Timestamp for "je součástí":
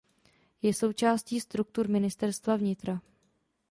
0.61-1.39